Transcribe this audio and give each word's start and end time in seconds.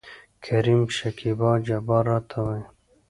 کريم: 0.45 0.81
شکيبا 0.95 1.51
جبار 1.67 2.03
راته 2.11 2.37
وايي. 2.45 2.63